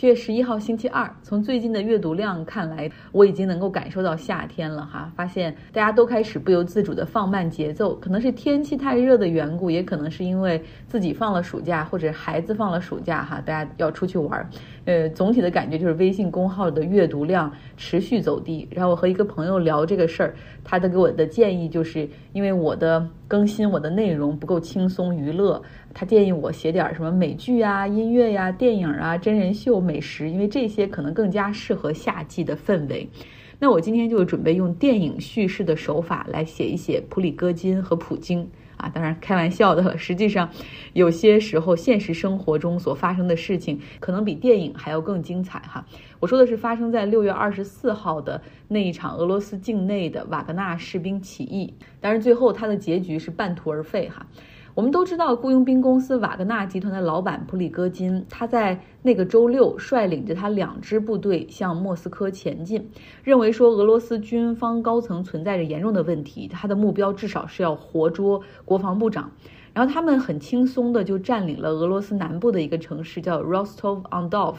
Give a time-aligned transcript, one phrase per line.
[0.00, 5.12] 七月十一号星期二，从最近的阅读量看来，我已经能够感受到夏天了哈。
[5.14, 14.48] 发现大家都开始不由自主的放慢节奏，可能是天气太热的缘故，也可能是因为自己放了暑假或者孩子放了暑假哈，大家要出去玩儿。
[14.86, 18.66] 呃，总体的感觉就是微信公号的阅读量持续走低。
[18.70, 25.62] 然后我和一个朋友聊这个事儿，他的给我的建议就是因为我的更新我的内容不够轻松娱乐。
[25.94, 33.08] 他建议我写点什么美剧啊、音乐呀、电影啊、真人秀、美食，因为这些可能更加适合夏季的氛围。
[33.60, 39.96] 那我今天就准备用电影叙事的手法来写一写普里戈金和普京啊，当然开玩笑的。
[39.98, 40.48] 实际上，
[40.94, 45.84] 有些时候现实生活中所发生的事情，可能比电影还要更精彩哈。
[46.18, 54.26] 我说的是发生在六月二十四号的那一场俄罗斯境内的瓦格纳士兵起义，但是最后他的结局是半途而废哈。
[54.80, 62.90] 我们都知道，雇佣兵公司瓦格纳集团的老板普里戈金，他在那个周六率领着他两支部队向莫斯科前进，
[63.22, 69.30] 认为说俄罗斯军方高层存在着严重的问题，他的目标至少是要活捉国防部长。
[69.74, 74.54] 然后他们很轻松的就占领了俄罗斯南部的一个城市，叫 Rostov-on-Don，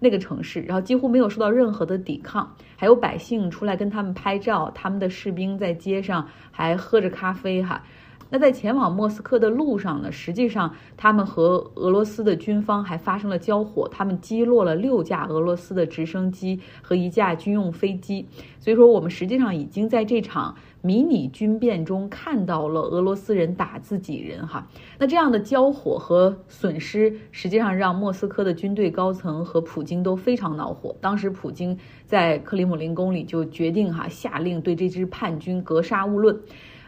[0.00, 7.84] 那个城市，然后几乎没有受到任何的抵抗，还有百姓出来跟他们拍照，他们的士兵在街上还喝着咖啡哈。
[8.28, 18.26] 那在前往莫斯科的路上呢，实际上他们和俄罗斯的军方还发生了交火，他们击落了六架俄罗斯的直升机和一架军用飞机。
[18.58, 24.66] 所以说，我们实际上已经在这场迷你军变中看到了俄罗斯人打自己人哈。
[24.98, 30.96] 那这样的交火和损失，实际上让莫斯科的军队高层和普京都非常恼火。
[31.00, 36.36] 当时普京在克里姆林宫里就决定哈下令对这支叛军格杀勿论。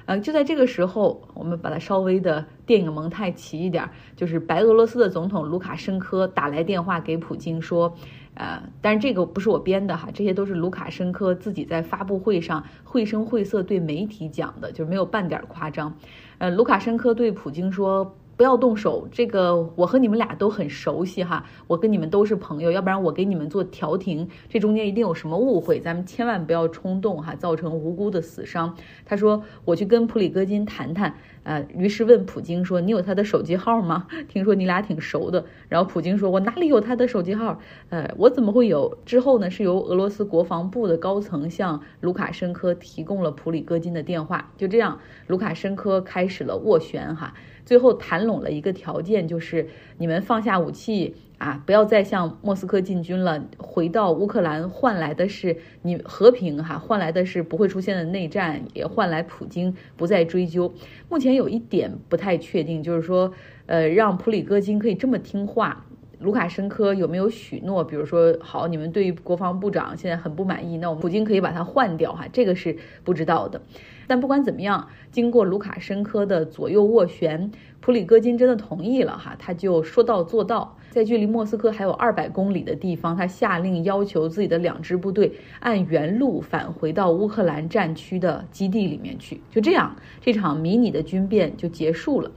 [0.09, 7.95] 呃，就在这个时候，我们把它稍微的电影蒙太奇一点，就是白俄罗斯的总统卢卡申科打来电话给普京说，
[8.33, 15.95] 呃，但是这个不是我编的哈，这些都是卢卡申科自己在发布会上绘声绘色对媒体讲的，就是没有半点夸张。
[16.39, 18.17] 呃，卢卡申科对普京说。
[18.39, 28.77] 不要动手，这个我和你们俩都很熟悉哈，我跟你们都是朋友，要不然我给你们做调停，这中间一定有什么误会，咱们千万不要冲动哈，造成无辜的死伤。
[29.05, 31.13] 他说我去跟普里戈金谈谈，
[31.43, 34.07] 呃，于是问普京说你有他的手机号吗？
[34.29, 35.45] 听说你俩挺熟的。
[35.69, 37.59] 然后普京说我哪里有他的手机号？
[37.89, 38.97] 呃，我怎么会有？
[39.05, 47.35] 之后呢是由俄罗斯国防部的高层向卢卡申科提供了普里戈金的电话，就这样，卢卡申科开始了斡旋哈。
[47.69, 49.69] 最后谈拢了一个条件，就是
[49.99, 60.73] 你们放下武器啊，不要再向莫斯科进军了，回到乌克兰，换来的是你和平哈，换来的是不会出现的内战，也换来普京不再追究。
[61.11, 63.31] 目前有一点不太确定，就是说，
[63.67, 65.85] 呃，让普里戈金可以这么听话。
[66.21, 67.85] 卢卡申科有没有许诺？
[67.85, 73.61] 比如说，好，你们对于国防部长现在很不满意，那我们普京可以把他换掉哈，这个是不知道的。
[74.09, 89.41] 但不管怎么样，经过卢卡申科的左右斡旋，普里戈金真的同意了哈，他就说到做到，在距离莫斯科还有二百公里的地方，他下令要求自己的两支部队按原路返回到乌克兰战区的基地里面去。
[89.51, 92.31] 就这样，这场迷你的军变就结束了。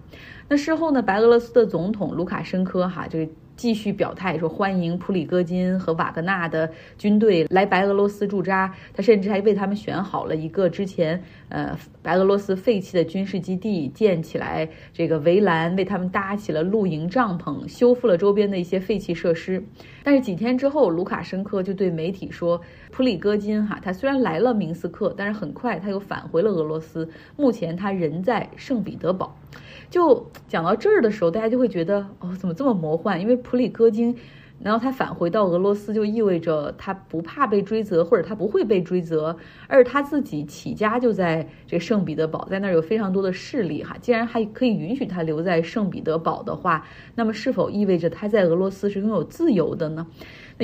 [0.48, 3.20] 那事后呢，白俄罗斯的总统卢卡申科哈就。
[3.58, 6.68] 继续表态说欢迎普里戈金和瓦格纳的
[6.98, 19.64] 军队来白俄罗斯驻扎，他甚至还为他们选好了一个之前呃白俄罗斯废弃的军事基地，建起来这个围栏，为他们搭起了露营帐篷，修复了周边边的一些废弃设施。
[20.04, 22.60] 但是几天之后，卢卡申科就对媒体说，
[22.90, 27.08] 普里戈金哈他虽然来了明斯克，但是很快他又返回了俄罗斯，
[27.38, 29.38] 目前他人在圣彼得堡。
[29.90, 33.22] 就讲到这儿的时候，大家就会觉得哦，怎么这么魔幻？
[33.22, 34.16] 因为普里戈金，
[34.64, 39.36] 然后他返回到俄罗斯，就意味着他不怕被追责，或者他不会被追责。
[39.68, 43.96] 而他自己起家就在这圣彼得堡，在那儿有非常多的势力哈。
[44.00, 46.86] 既然还可以允许他留在圣彼得堡的话，
[47.16, 50.06] 那么是否意味着他在俄罗斯是拥有自由的呢？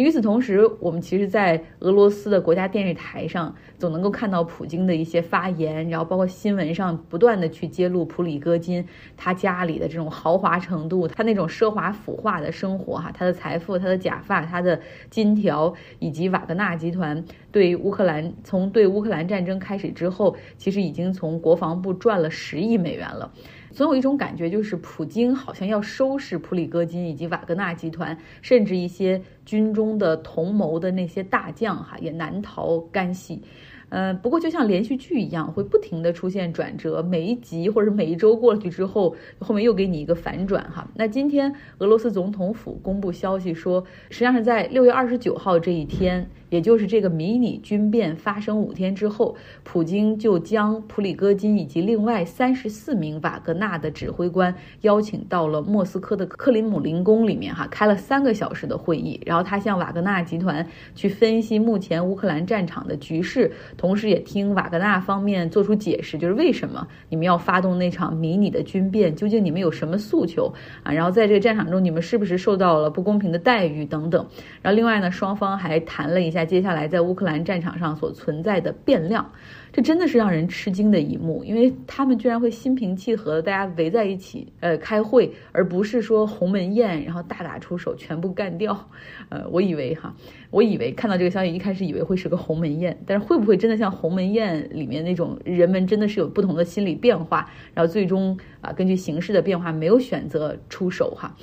[0.01, 8.85] 与此同时，我们其实，在俄罗斯的国家电视台上，总能够看到普京的一些发言，然后包括新闻上不断的去揭露普里戈金
[9.15, 14.79] 他家里的这种豪华程度，他那种奢华腐化的生活，哈，他的财富，他的假发，他的
[15.09, 23.31] 金条，以及瓦格纳集团对乌克兰从对乌克兰战争开始之后，其实已经从国防部赚了十亿美元了。
[23.71, 33.41] 总有一种感觉，就是普京好像要收拾普里戈金以及瓦格纳集团，甚至一些军中的同谋的那些大将，哈，也难逃干系。
[33.89, 40.85] 呃，不过就像连续剧一样，会不停的出现转折，每一集或者每一周过去之后，后面又给你一个反转哈。
[40.95, 46.29] 那今天俄罗斯总统府公布消息说，实际上是在六月二十九号这一天。
[46.49, 59.19] 也就是这个迷你军变发生五天之后，普京就将普里戈金以及另外三十四名瓦格纳的指挥官邀请到了莫斯科的克林姆林宫里面，哈，开了三个小时的会议。
[59.25, 60.65] 然后他向瓦格纳集团
[60.95, 70.53] 去分析目前乌克兰战场的局势，同时也听瓦格纳方面做出解释，就是为什么你们要发动那场迷你的军变，究竟你们有什么诉求
[70.83, 70.93] 啊？
[70.93, 74.25] 然后在这个战场中，你们是不是受到了不公平的待遇等等？
[74.61, 76.36] 然后另外呢，双方还谈了一下。
[76.37, 79.27] 在接下来在乌克兰战场上所存在的变量，
[79.73, 88.87] 这真的是让人吃惊的一幕，因为他们居然会心平气和的大家围在一起，呃，开会，而不是说鸿门宴，然后大打出手，全部干掉。
[89.29, 90.13] 呃，我以为哈，
[90.51, 101.35] 我以为看到这个消息，一开始以为会是个鸿门宴，但是会不会真的像鸿门宴里面那种人们真的是有不同的心理变化，然后最终啊，根据形势的变化，没有选择出手哈。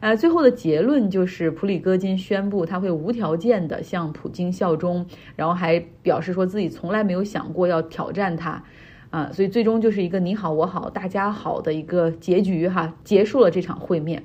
[0.00, 5.04] 呃，最后的结论就是普里戈金宣布他会无条件的向普京效忠，
[5.34, 8.62] 然后还表示说自己从来没有想过要挑战他，
[9.10, 14.22] 啊，所以最终就是一个你好我好大家好的一个结局哈，结束了这场会面。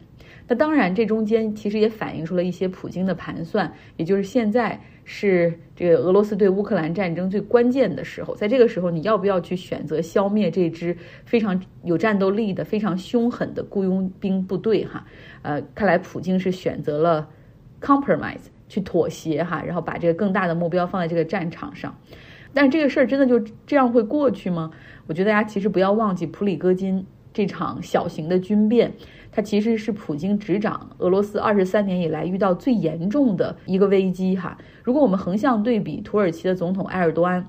[0.48, 10.96] 那当然，这中间其实也反映出了一些普京的盘算，也就是现在是这个俄罗斯对乌克兰战争最关键的时候，在这个时候，你要不要去选择消灭这支
[11.26, 14.84] 非常有战斗力的、非常凶狠的雇佣兵部队？
[14.86, 15.06] 哈，
[15.44, 17.28] 呃，看来普京是选择了
[17.82, 21.96] compromise 去妥协哈，然后把这个更大的目标放在这个战场上。
[22.54, 24.72] 但这个事儿真的就这样会过去吗？
[25.08, 28.94] 我觉得大家其实不要忘记普里戈金这场小型的军变。
[29.36, 34.56] 它其实是普京执掌俄罗斯二十三年以来遇到最严重的一个危机哈。
[34.84, 37.48] 如果我们横向对比土耳其的总统埃尔多安，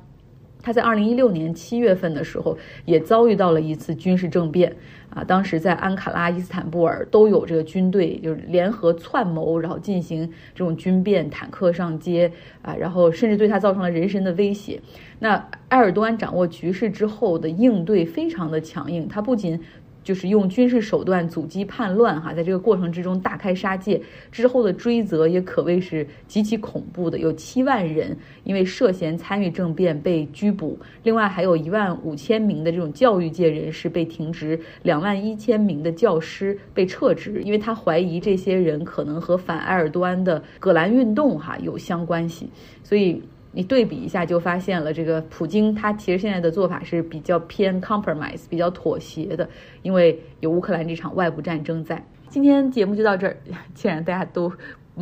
[0.64, 2.56] 他在二零一六年七月份的时候
[2.86, 4.74] 也遭遇到了一次军事政变
[5.10, 12.32] 啊，当时在安卡拉、伊斯坦布尔都有这个军队就是联合串谋，然后进行这种军变，坦克上街
[12.62, 14.80] 啊，然后甚至对他造成了人身的威胁。
[15.18, 15.36] 那
[15.68, 19.60] 埃尔多安掌握局势之后的应对非常的强硬，他不仅
[20.04, 27.18] 就是用军事手段阻击叛乱，哈，在这个过程之中大开杀戒，之后的追责也可谓是极其恐怖的。
[27.18, 42.48] 有七万人因为涉嫌参与政变被拘捕，另外还有一万五千名的这种教育界人士被停职，两万一千名的教师被撤职，因为他怀疑这些人可能和反埃尔多安的葛兰运动哈有相关系，
[42.82, 43.22] 所以。
[43.54, 49.48] 你对比一下，就发现了这个普京，他其实现在的做法是比较偏 compromise，比较妥协的，
[49.82, 52.04] 因为有乌克兰这场外部战争在。
[52.28, 53.36] 今天节目就到这儿，
[53.72, 54.52] 既然大家都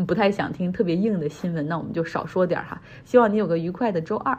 [0.07, 2.81] 不太想听特别硬的新闻，那我们就少说点儿哈。
[3.05, 4.39] 希望你有个愉快的周二。